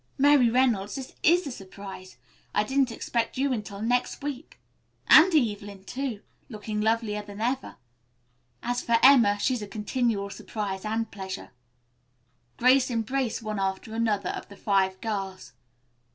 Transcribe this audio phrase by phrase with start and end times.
[0.17, 2.17] Mary Reynolds, this is a surprise.
[2.55, 4.59] I didn't expect you until next week,
[5.07, 7.75] and Evelyn, too, looking lovelier than ever.
[8.63, 11.51] As for Emma, she's a continual surprise and pleasure."
[12.57, 15.53] Grace embraced one after another of the five girls.